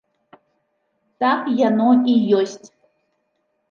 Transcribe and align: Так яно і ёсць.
Так 1.25 1.53
яно 1.67 1.89
і 2.11 2.19
ёсць. 2.43 2.63